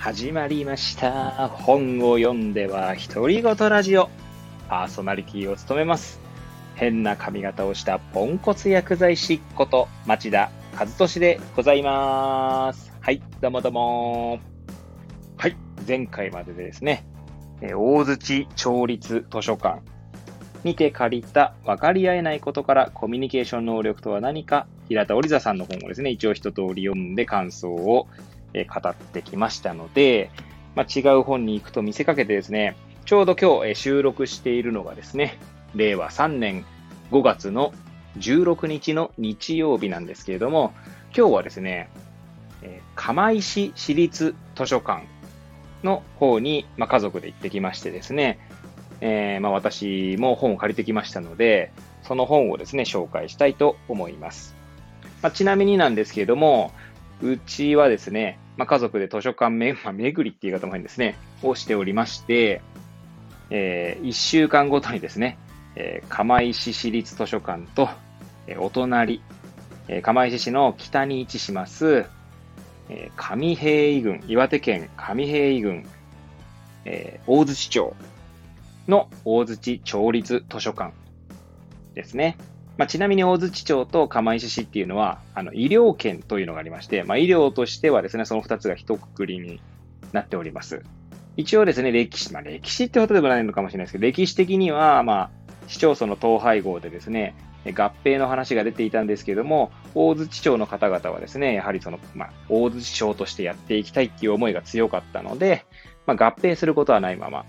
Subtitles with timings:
[0.00, 1.48] 始まりました。
[1.48, 4.08] 本を読んでは独り言ラジオ。
[4.66, 6.20] パーソナリティを務めます。
[6.74, 12.94] 変な髪型をしたポンコツ薬剤師こと町田和俊でございます。
[12.98, 14.38] はい、どうもどうも。
[15.36, 17.06] はい、前回まででですね、
[17.60, 19.82] えー大槌町立図書館
[20.64, 28.08] にて借りた分かり合えないことからコミュニケーション能力とは何か、平田織座さんの本をですね、一応一通り読んで感想を
[28.54, 30.30] え語ってきましたので、
[30.74, 35.38] まあ、違う本に行くと見せかけてですね、ちょうど今日収録しているのがですね、
[35.74, 36.64] 令和3年
[37.10, 37.72] 5月の
[38.18, 40.72] 16日の日曜日なんですけれども、
[41.16, 41.90] 今日はですね、
[42.62, 45.04] え釜石市立図書館
[45.82, 48.38] の方に、まあ、家族で行ってきましてですね、
[49.00, 51.72] えーまあ、私も本を借りてきましたので、
[52.02, 54.54] その本をですね、紹介したいと思います。
[55.22, 56.72] まあ、ちなみになんですけれども、
[57.22, 62.60] うちはですね、まあ、家族で図書館め、 まあ、巡りっていう言い方も変ですね、をしておりまして、
[63.48, 65.38] え1週間ごとにですね、
[65.76, 67.88] えー釜石市立図書館と、
[68.46, 69.22] えーお隣、
[69.88, 72.04] えー釜石市の北に位置します、
[72.90, 75.86] えー上平井郡、岩手県上平井郡、
[76.84, 77.96] えー大槌町
[78.88, 80.92] の大槌町立図書館
[81.94, 82.36] ですね。
[82.76, 89.60] まあ、ちなみに大槌町と釜石市っていうのは、あの医療圏というのがありまして、まあ、医療としてはですね、その2つが一括りに
[90.12, 90.82] なっております。
[91.36, 95.30] 一応ですね、歴史、まあ、歴史ってことでもないのかもしれないですけど、歴史的には、まあ、
[95.68, 97.34] 市町村の統廃合でですね、
[97.66, 105.66] 合併の話が出ていたんですけども、大槌町の方々はですね、やはりその、まあ、大槌町としてやっていきたいっていう思いが強かったので、
[106.06, 107.44] まあ、合併することはないまま、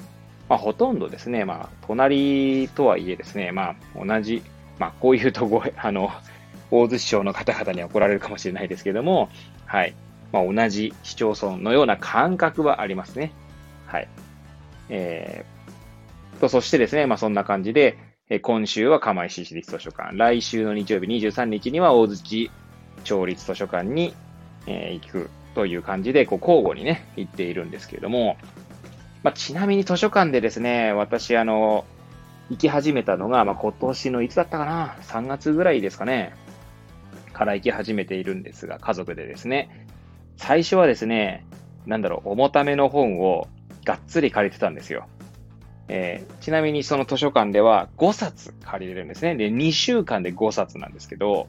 [0.50, 4.44] まあ、ほとんどですね、まあ、隣とはいえですね、まあ、同じ、
[4.80, 6.12] まあ、こういうとご、あの、
[6.72, 9.30] 大槌町の方々に怒られるかもしれないですけども、
[9.66, 9.94] はい。
[10.32, 13.34] まあ、同じ市町村のような感覚はありますね。
[13.86, 14.08] はい。
[14.90, 17.98] えー、と、そしてですね、まあ、そんな感じで、
[18.30, 22.50] え今週は釜石市立図書館、来週の日曜日23日には大槌
[23.04, 24.14] 町立図書館に、
[24.68, 28.38] えー行くという感じで、こう、交互にね、行っているんですけれども、
[29.24, 31.86] まあ、ちなみに図書館でですね、私、あの、
[32.52, 36.34] 行き始めたのが、まあ、今年のいつだったかな ?3 月ぐらいですかね。
[37.32, 39.88] から行き始めているんですが、家族でですね。
[40.36, 41.46] 最初はですね、
[41.86, 43.48] なんだろう、重ための本を
[43.86, 45.08] がっつり借りてたんですよ。
[45.88, 49.36] えーちなみにその図書館では5冊借りれるんですね。
[49.36, 51.48] で、2週間で5冊なんですけど、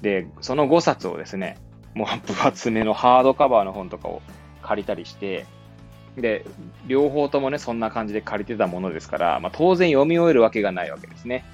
[0.00, 1.58] で、その5冊をですね、
[1.94, 4.22] もう分厚めのハードカバーの本とかを
[4.62, 5.44] 借りたりして、
[6.16, 6.44] で、
[6.86, 11.44] 両方ともね、そんな感じで借りてたものですから、まあ、当然読み終えるわけがないわけですね。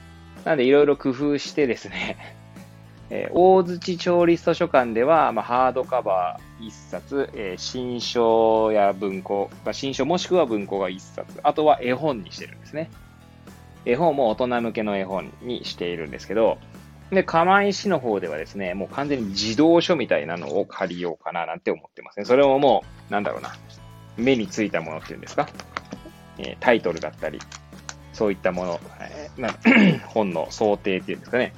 [0.44, 2.16] なので、いろいろ工夫してですね、
[3.10, 12.90] えー大槌町立図書館では、まあ、ハードカバー1冊、えー新書や文庫、まあ新書もしくは文庫が1冊、あとは絵本にしてるんですね。
[13.84, 16.58] 絵本も大人向けの絵本にしているんですけど、
[17.10, 22.24] で、釜石の方ではですね、もう完全に児童書みたいなのを借りようかななんて思ってますね。
[22.24, 23.54] それももう、なんだろうな、
[24.16, 25.49] 目についたものっていうんですか、
[26.38, 27.41] えタイトルだったり、
[28.12, 29.50] そういったもの、えーな
[30.09, 31.53] 本の想定っていうんですかね。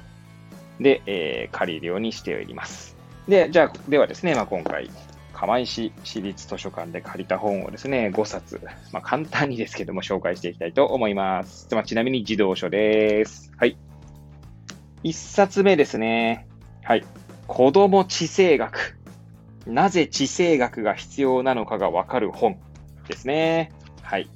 [0.79, 2.97] で、えー借りるようにしております。
[3.27, 4.89] で、じゃあ、ではですね、まあ、今回、
[5.33, 8.59] 釜石市立図書館で借りた本をですね、5冊、
[8.91, 11.67] まあ、簡単にですけども紹介していきたいと思います。
[11.71, 13.51] まあ、ちなみに児童書です。
[13.57, 13.77] はい。
[15.03, 16.47] 1冊目ですね。
[16.83, 17.05] はい。
[17.47, 18.98] 子供地政学。
[19.65, 22.57] なぜ地政学が必要なのかがわかる本
[23.07, 23.71] ですね。
[24.01, 24.29] はい。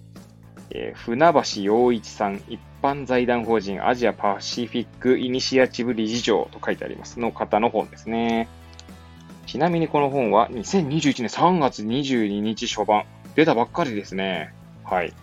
[0.72, 8.48] えー船橋洋一さん、一般財団法人アジアパシフィックイニシアチブ理事長と書いてありますの方の本ですね。
[9.46, 13.06] ちなみにこの本は2021年3月22日初版。
[13.36, 14.54] 出たばっかりですね。
[14.84, 15.14] はい。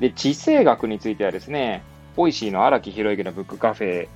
[0.00, 1.82] で、地政学についてはですね、
[2.16, 4.08] ボイシーの荒木博行のブックカフェ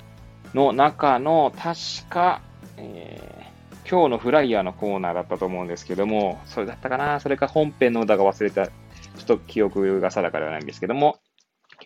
[0.53, 2.41] の中の確か、
[2.77, 3.38] えー
[3.89, 8.71] 今日のフライヤーのコーナーだったと思うんですけども、それだったかなそれか本編の方か忘れた、ちょ
[9.23, 11.17] っと記憶が定かではないんですけども、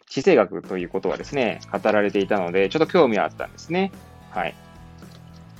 [0.10, 3.94] 地政学ということはですね、語られていたので、ちょっと興味はあったんですね。
[4.32, 4.56] はい。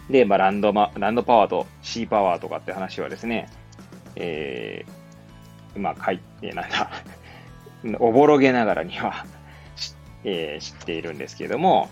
[0.10, 3.50] で、まあ、ランドマ、ランドパワーとシーパワーとかって話はですね、
[4.18, 6.92] えー、まあ、書いて、なんだ、
[8.00, 9.26] おぼろげながらには、
[10.26, 11.90] えー知っているんですけども、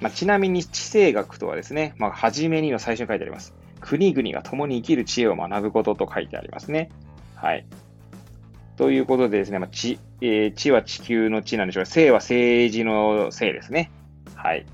[0.00, 3.59] まあ、ちなみに地政学とはですね、まあ、初めには最初に書いてあります。
[3.80, 6.90] 国々が共に生きる知恵を学ぶことと書いてありますね。
[7.34, 7.66] はい。
[8.76, 13.90] ということでですね、まあ、地、えー地は地球の地なんでしょうが、政は政治の政ですね。
[14.34, 14.66] はい。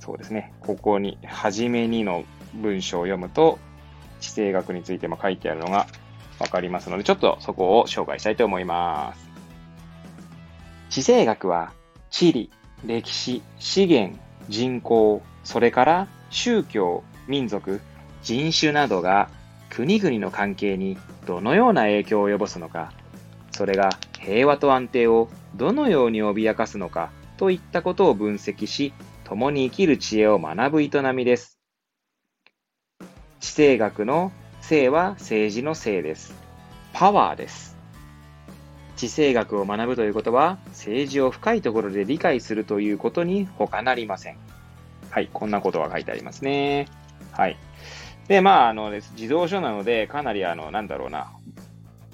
[0.00, 0.52] そうですね。
[0.60, 2.24] ここに、はじめにの
[2.54, 3.58] 文章を読むと、
[4.20, 5.86] 地政学についても書いてあるのが
[6.38, 9.28] わかりますので、ちょっとそこを紹介したいと思います。
[10.90, 11.72] 地政学は
[12.10, 12.50] 地理、
[12.84, 14.18] 歴史、資源、
[14.48, 17.80] 人口、それから宗教、民族、
[18.22, 19.30] 人種などが
[19.70, 20.96] 国々の関係に
[21.26, 22.92] どのような影響を及ぼすのか、
[23.52, 28.92] それが平和と安定をどのように脅かすのかといったことを分析し、
[29.24, 31.60] 共に生きる知恵を学ぶ営みです。
[33.40, 36.34] 地政学の性は政治の性です。
[36.92, 37.76] パワーです。
[38.96, 44.38] 地政学を学ぶということは、政治を深いところで理解するということに他なりません。
[45.10, 46.86] はい、こんなことが書いてありますね。
[47.32, 47.56] はい。
[48.28, 51.32] で、まあ、あの、自動書なので、かなり、あの、なんだろうな、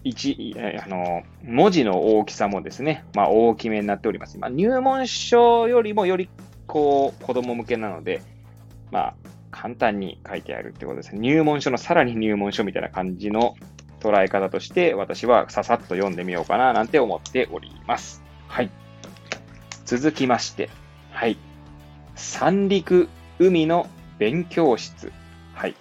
[0.05, 4.39] 一、あの、文字の大きさもですね、まあ、大きめになっております。
[4.39, 6.29] まあ、入門書よりもより、
[6.67, 8.23] こう、子供向けなので、
[8.91, 9.15] まあ、
[9.51, 11.21] 簡単に書いてあるってことですね。
[11.21, 13.55] 入門書のさらに入門書みたいな感じの
[14.01, 18.23] 捉え方として、私はささっと読んでみようかな、なんて思っております。
[18.47, 18.71] はい。
[19.85, 20.71] 続きまして、
[21.11, 21.39] はい。
[22.15, 23.09] 三陸
[23.39, 23.89] 海の
[24.19, 25.13] 勉強室。
[25.55, 25.75] はい。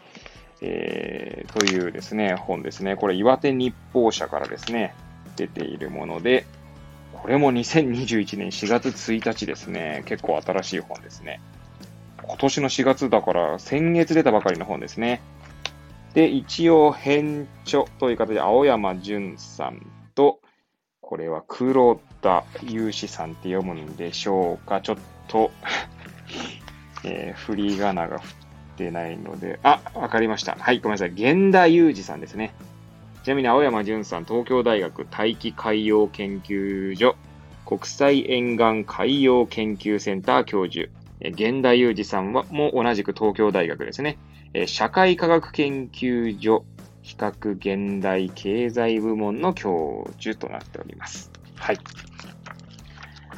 [0.62, 2.96] えー、というですね、本ですね。
[2.96, 4.96] これ、岩手日報社からですね、
[5.36, 6.46] 出ているもので、
[7.14, 10.04] これも2021年4月1日ですね。
[10.06, 11.42] 結構新しい本ですね。
[12.22, 15.22] 今年の4月だから先月出たばかりの本ですね。
[16.14, 19.86] で、一応、編著という形で、青山淳さん
[20.16, 20.40] と、
[21.02, 24.82] これは黒田祐志さんって読むんでしょうか。
[24.82, 24.98] ちょっ
[25.28, 25.52] と
[27.04, 28.36] えー、振り仮名が振っ
[28.78, 30.56] てないので、あ、わかりました。
[30.60, 31.12] はい、ごめんなさい。
[31.12, 32.54] 源田裕二さんですね。
[33.24, 37.16] ちなみに青山淳さん、東京大学大気海洋研究所
[37.66, 40.90] 国際沿岸海洋研究センター教授、
[41.22, 44.18] 源田裕二さんはも同じく東京大学ですね
[44.54, 44.68] え。
[44.68, 46.66] 社会科学研究所
[47.02, 51.32] 比較現代経済部門の教授となっております。
[51.56, 51.80] はい。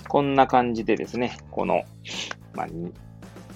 [0.07, 1.83] こんな感じでですね、この、
[2.53, 2.67] まあ、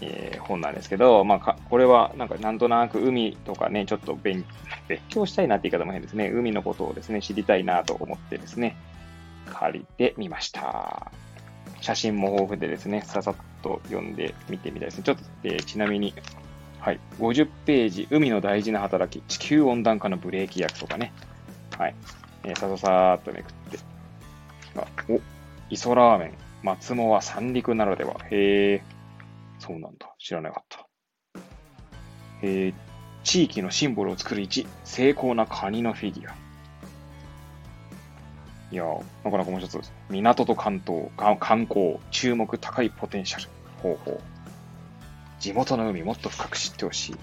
[0.02, 4.46] えー、本なんですけど、まあ、これはなんかなんとなく海とかね、ちょっと勉
[5.10, 6.30] 強したいなって言い方も変ですね。
[6.30, 8.78] 海のことをですね、知りたいなと思ってですね、
[9.46, 11.12] 借りてみました。
[11.82, 15.04] 写真も豊富でですね、ささっと読んでみてみたいですね。
[15.04, 16.14] ちょっと、えー、ちなみに、
[16.80, 21.14] はい、50ページ、海の大事な働き、地球温暖化のブレーキ役とかね、
[21.78, 21.96] はい、
[22.44, 23.80] えー、さささーっとめくって、
[24.78, 25.20] あお、
[25.70, 28.84] 磯ラーメン、松藻は三陸ならでは、へえ、
[29.60, 30.14] そうなんだ。
[30.18, 30.88] 知らなかった。
[32.42, 32.74] えー、
[33.24, 36.36] 地域のシンボルを作る1、精巧なカニのフィギュア。
[38.72, 38.84] いや
[39.24, 39.94] なかなか面白そうです。
[40.10, 41.10] 港と関東、
[41.40, 43.50] 観光、注目高いポテンシャル。
[43.82, 44.22] 方法。
[45.40, 47.16] 地元の海もっと深く知ってほしい。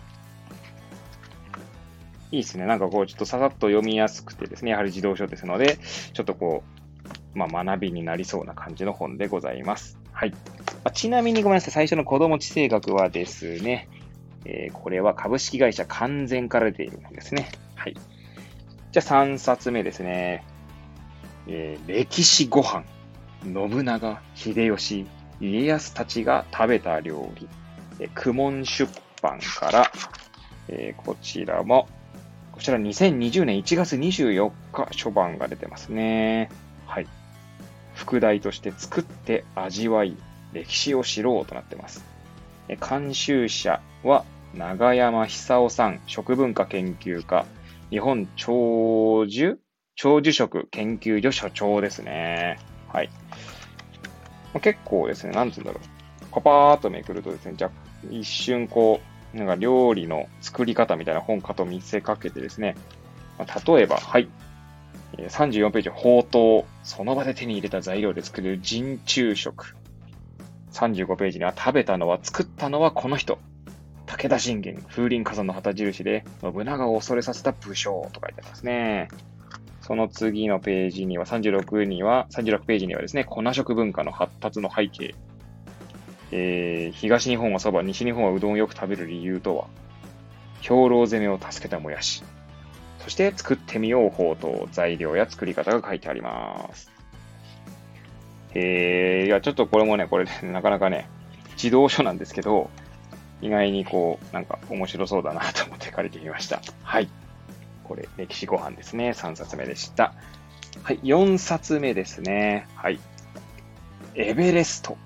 [2.33, 2.67] いいですね。
[2.67, 5.79] なんかこう、ちょっとささっと読みやすくてですね、やはり自動書ですので、
[6.12, 6.65] ちょっとこ
[7.35, 9.99] う、まあ、学びになりそうな感じの本でございます。
[10.12, 10.35] はい。
[10.87, 11.73] あちなみにごめんなさい。
[11.73, 13.88] 最初の子供地政学はですね、
[14.44, 17.49] えー、これは株式会社完全から出ているんですね。
[17.75, 17.94] はい。
[18.93, 20.47] じゃあ3冊目ですね。
[21.49, 22.85] えー、歴史ご飯。
[23.43, 25.09] 信長、秀吉、
[25.41, 27.49] 家康たちが食べた料理。
[27.99, 28.88] えー、苦門出
[29.21, 29.90] 版から、
[30.69, 31.88] えー、こちらも、
[32.52, 36.49] こちら2020年1月24日初版が出てますね。
[36.87, 37.09] はい。
[37.95, 40.16] 副題として作って味わい、
[40.56, 42.04] 歴史を知ろうとなってます。
[42.68, 47.44] 監修者は長山久夫さん、食文化研究家、
[47.90, 49.58] 日本長寿？
[49.94, 52.58] 長寿食研究所所長ですね。
[52.88, 53.10] はい。
[54.54, 56.26] ま結構ですね、なんつうんだろう。
[56.32, 57.70] パパーっとめくるとですね、じゃ
[58.10, 59.00] 一瞬こ
[59.34, 62.76] う、なんか料理の作り方みたいな本かと見せかけてですね、
[63.38, 64.28] まあ、例えば、はい。
[65.18, 66.86] 34ページ、ほうとう。
[66.86, 69.76] その場で手に入れた材料で作る人中食。
[70.76, 73.38] 35ページには食べたのは作ったのはこの人。
[74.06, 79.09] 武田信玄、風林火山の旗印で信長を恐れさせた武将と書いてありますね。
[79.80, 85.14] その次のページには、36には、36ページにはですね、粉食文化の発達の背景。
[86.33, 89.66] えー、東日本はそば、西日本はうどんをよく食べる理由とは、
[90.61, 92.25] 兵糧攻めを助けたもやし。
[92.99, 96.96] そして作ってみよう方と材料や作り方が書いてあります。
[98.55, 101.09] えー、いや、ちょっとこれもね、これ、ね、なかなかね、
[101.55, 102.71] 自動書なんですけど、
[103.43, 106.62] 意外にこう、なんか面白そうだなと思って借りてみました。
[106.83, 107.09] はい。
[107.85, 109.11] これ、歴史ご飯ですね。
[109.11, 110.15] 3冊目でした。
[110.83, 110.99] はい。
[111.03, 112.67] 4冊目ですね。
[112.75, 112.99] はい。
[114.15, 114.97] エベレスト。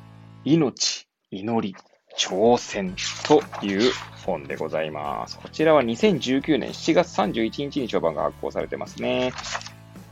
[0.45, 1.77] 命、祈り、
[2.17, 2.95] 挑戦
[3.25, 3.93] という
[4.25, 5.39] 本でございます。
[5.39, 9.33] こちらは2019年7月31日に序盤が発行されてますね。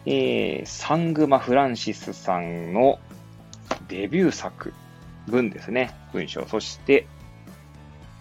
[0.06, 2.98] えー、サングマ・フランシスさんの
[3.88, 4.72] デビュー作、
[5.26, 6.46] 文ですね、文章。
[6.46, 7.06] そして、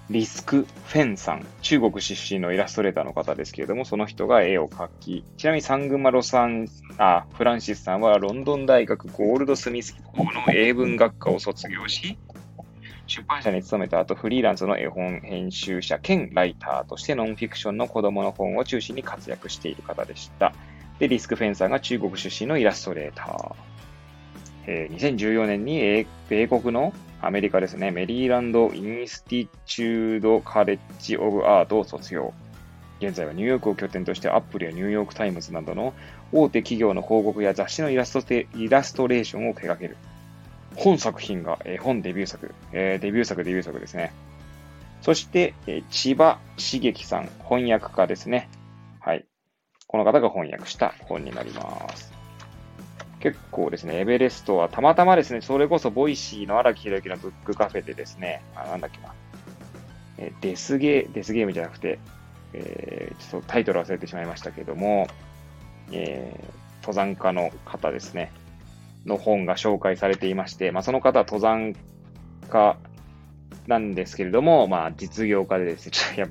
[0.10, 12.18] リスク・フェンさん、中国出身のイラストレーターの方ですけれども、その人が絵を描き、ちなみにサングマロさん、あ、フランシスさんはロンドン大学ゴールドスミス校の英文学科を卒業し、
[13.08, 20.54] 出版社に勤めた後、フリーランスの絵本編集者兼ライターとしてノンフィクションの子供の本を中心に活躍している方でした。
[21.00, 23.67] で、リスク・フェンさんが中国出身のイラストレーター。
[24.68, 32.34] え、2014年に米国のアメリカですね、メリーランド・インスティチュード・カレッジ・オブ・アートを卒業。
[33.00, 35.94] 現在はニューヨークを拠点としてアップルやニューヨーク・タイムズなどの
[36.32, 39.98] 大手企業の広告や雑誌のイラストイラストレーションを手掛ける。
[40.76, 44.12] 本作品が、え、本デビュー作、え、デビュー作、デビュー作ですね。
[45.02, 48.50] そして、え、千葉茂樹さん、翻訳家ですね。
[49.00, 49.26] はい。
[49.88, 52.17] この方が翻訳した本になります。
[53.20, 59.14] 結構ですね、エベレストはたまたまですね、それこそボイシーの荒木博行のブックカフェでですね、あなんだっけな、
[60.18, 62.00] えデスゲー、デスゲームじゃなくて、
[62.54, 65.08] えー、ちょっとタイトル忘れてしまいましたけども、
[65.92, 68.32] えー、登山家の方ですね、
[69.06, 71.76] の本が紹介されていまして、まあ、その方は登山
[72.50, 72.78] 家
[73.68, 76.30] なんですけれども、まあ、実業家でですね、ちょっ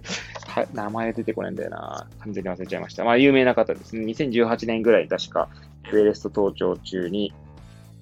[0.55, 2.09] とや名前出てこないんだよな。
[2.21, 3.05] 完全に忘れちゃいました。
[3.05, 4.05] まあ、有名な方ですね。
[4.07, 5.49] 2018年ぐらい確か、
[5.89, 7.33] エベレスト登頂中に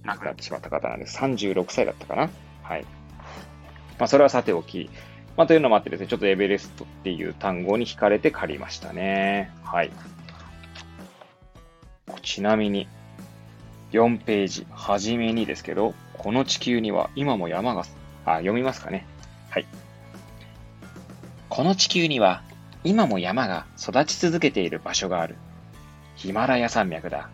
[0.05, 1.19] 亡くなってしまった方なんです。
[1.19, 2.31] 36歳だったかな。
[2.63, 2.85] はい。
[3.99, 4.91] まあ、それはさておき。
[5.37, 9.53] まあ、というのもあってですね、ちょっとエベレストっていう単語に惹かれて借りましたね。
[9.63, 9.91] はい。
[12.23, 12.89] ちなみに、
[13.93, 17.85] 4ページ、はじめにですけど、この地球には今も山が、
[18.25, 19.07] あ、読みますかね。
[19.51, 19.67] はい。
[21.49, 22.43] この地球には
[22.83, 25.37] 今も山が育ち続けている場所がある。
[26.17, 27.31] ヒマラヤ山脈だ。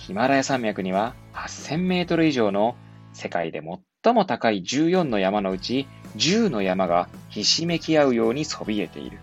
[0.00, 2.74] ヒマラヤ山脈には8000メートル以上の
[3.12, 3.60] 世界で
[4.02, 9.18] 最も高い14の山のうち10の山がひしめき合うようにそびえている。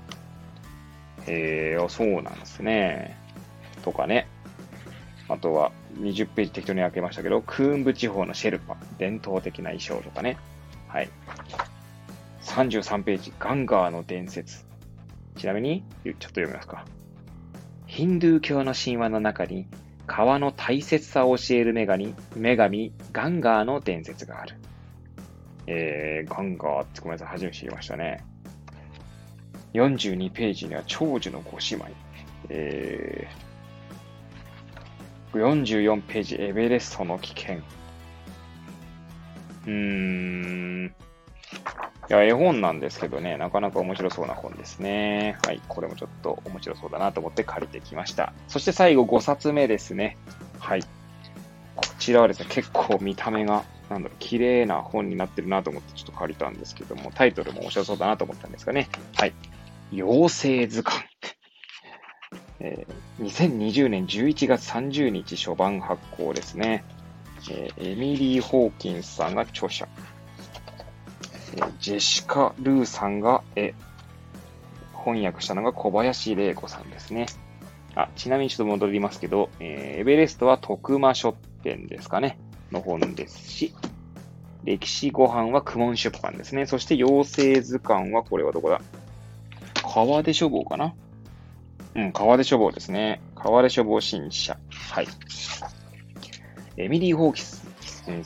[1.26, 3.18] へえ、そうなんですね。
[3.84, 4.28] とかね。
[5.28, 10.38] あとは、20ページ適当に開けましたけど、クーンブ地方のシェルパ、伝統的な衣装とかね。
[10.88, 11.10] はい。
[12.44, 14.66] 33ページ、ガンガーの伝説。
[15.38, 16.86] ちなみに、ちょっと読みますか。
[17.88, 19.66] ヒンドゥー教の神話の中に、
[20.08, 24.56] 川の大切さを教える女神、女神、ガンガーの伝説がある。
[25.68, 28.24] えー、ガンガーってごめんなさい、初めて知りましたね。
[29.74, 31.86] 42ページには長寿のご姉妹。
[32.50, 37.58] えー、44ページ、エベレストの危険。
[37.58, 40.96] うーん。
[42.10, 45.38] いや、絵本なんですけどね、なかなか面白そうな本ですね。
[45.46, 48.34] はい、これもちょっと面白そうだなと思って借りてきました。
[48.48, 50.18] そして最後5冊目ですね。
[50.58, 50.84] はい。
[51.76, 58.88] こちらはですね、結構見た目が、なんだろう、綺麗な本になってるなと思ってちょっと借りたんですけども、タイトルも面白そうだなと思ったんですかね。
[59.16, 59.34] はい。
[59.92, 61.04] 妖精図鑑。
[62.62, 66.86] えー、2020年11月30日初版発行ですね。
[67.52, 69.90] えー、エミリー・ホーキンスさんが著者。
[71.80, 73.74] ジェシカ・ルーさんが絵。
[74.94, 77.28] 翻訳したのが小林玲子さんですね。
[77.96, 82.38] あ、ちなみにちょっと戻りますけど、えー、エベレストは徳間書店ですかね。
[82.72, 83.74] の本ですし、
[84.66, 86.66] 歴史ご飯は苦悶出版ですね。
[86.66, 88.82] そして妖精図鑑はこれはどこだ？
[89.76, 90.94] 川出書房かな？
[91.96, 93.22] うん、川出書房ですね。
[93.34, 94.58] 川出書房新社。
[94.70, 95.08] はい。
[96.76, 97.64] エミリー・ホーキス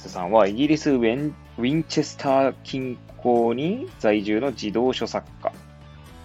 [0.10, 5.52] さんはイギリスウェンウィンチェスター近郊に在住の児童書作家。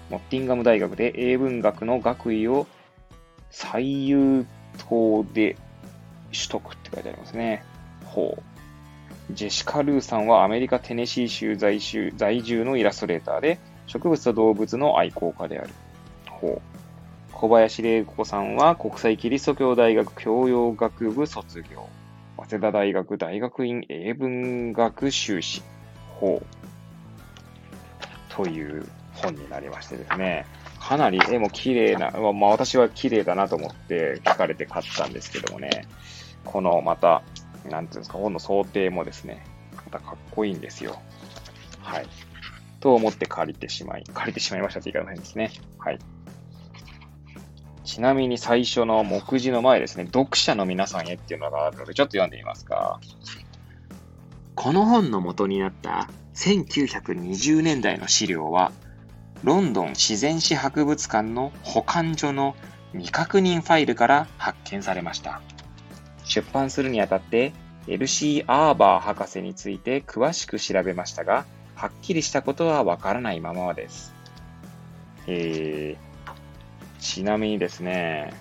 [0.09, 2.67] モッティンガム大学で英文学の学位を
[3.51, 4.47] 最優
[4.89, 5.57] 等で
[6.33, 7.65] 取得って書いてありますね。
[8.05, 9.35] ほう。
[9.35, 15.71] ジェシカ・ルーさんはアメリカ・テネシー州在住のイラストレーターで植物と動物の愛好家である。
[16.31, 16.63] ほう。
[17.33, 21.89] 小林玲子さんは国際キリスト教大学教養学部卒業。
[22.49, 25.63] 早稲田大学大学院英文学修士。
[26.21, 26.41] 法。
[28.29, 30.47] という本になりましてですね。
[30.79, 35.87] かなり絵も綺麗な、まあ私は綺麗だなと思って聞かれて買ったんですけどもね。
[36.45, 37.23] このまた、
[37.69, 41.01] なんていうんですか、本の想定もですね、またかっこいいんですよ。
[41.81, 42.07] はい。
[42.79, 45.51] と思って借りてしまい、借りてしまいましたって言い方ないんですね。
[45.79, 45.99] はい。
[47.97, 53.01] ちなみに最初の目次の前ですね、読者の皆さんへっていうのがあるので、ちょっと読んでみますか。
[54.55, 58.71] この本の元になった1920年代の資料は、
[59.45, 62.55] ロンドン自然史博物館の保管所の
[62.93, 65.41] 未確認ファイルから発見されました。
[66.25, 67.55] 出版するにあたって、
[67.87, 68.45] L.C.
[68.47, 74.15] アーバー博士について詳しく調べましたが、はっきりしたことはわからないままです。
[75.27, 76.06] えー、
[77.07, 78.35] ちなみにですね、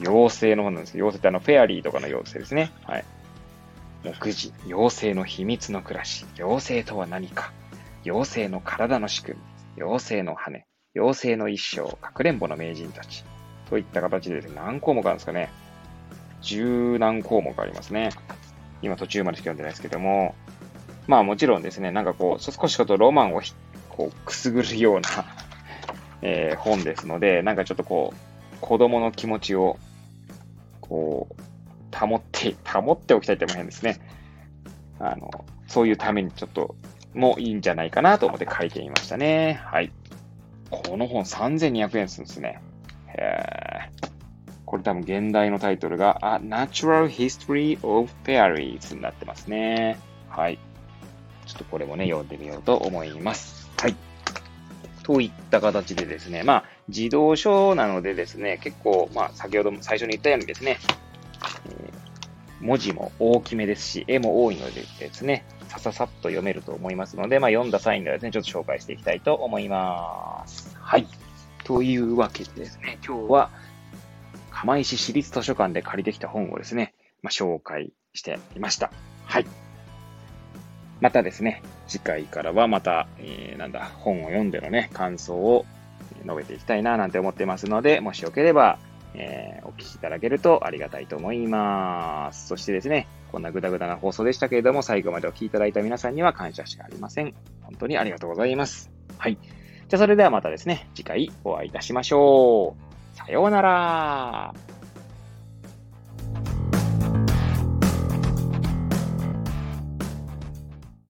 [0.00, 0.94] 妖精の本なんです。
[0.94, 2.70] 妖精ってあの、フェアリーとかの妖精ですね。
[2.84, 3.04] はい。
[4.04, 7.52] 目次、妖精の秘密の暮らし、妖精とは何か、
[8.04, 9.38] 妖精の体の仕組
[9.76, 13.24] み、妖精の羽、妖精の一生、かくれんぼの名人たち、
[13.68, 15.50] といった形で何項目あるんですかね。
[16.42, 18.10] 十何項目ありますね。
[18.82, 20.36] 今途中までしか読んでないですけども、
[21.08, 23.42] まあもちろんですね、なんかこう、少しちょっとロマンを
[23.88, 25.08] こうくすぐるような
[26.24, 29.78] えー、本ですので、なんかちょっとこう、子供の気持ちを、
[30.80, 33.98] こう、保って、 保っておきたいっても変ですね。
[34.98, 35.30] あの、
[35.68, 36.74] そういうためにちょっと、
[37.12, 39.60] もいいんじゃないかなと思って書いてみましたね。
[39.64, 39.92] はい。
[40.70, 42.60] この本3200円するんですね。
[43.08, 43.90] へ
[44.64, 49.98] これ多分現代のタイトルが A Natural History of Fairies になってますね。
[50.28, 50.58] はい。
[51.46, 53.63] ちょっとこれもね、読んでみようと思います。
[55.12, 55.20] はい。
[55.20, 60.78] といった形でですね、まあ、自動書なのでですね、結構、まあ、先ほども最初に言ったようにですね、
[61.66, 70.76] えー、文字も大きめですし、絵も多いのでですね、さささっと読めると思いますので、まあ、読んだ際にはですね、ちょっと紹介していきたいと思います。
[70.80, 71.06] はい。
[71.64, 73.50] というわけでですね、今日は、
[74.50, 78.92] 釜石市立図書館で借りてきた本をですね、まあ、紹介してみました。
[79.24, 79.63] はい。
[81.04, 85.66] またですね、次回からはまた、えー、なんだ、本を読んでのね、感想を
[86.22, 88.78] 述べていきたいななんて思ってますので、もしよければ、
[89.12, 92.46] えー、お聞きいただけるとありがたいと思います。
[92.46, 97.34] そしてですね、こんなぐだぐだな放送でしたけれども、最後までお聞きいただいた皆さんには感謝しかありません。
[97.60, 98.90] 本当にありがとうございます。
[99.18, 99.36] はい。
[99.42, 102.76] じゃあそれではまたですね、次回お会いいたしましょ
[103.12, 103.14] う。
[103.14, 104.54] さようなら。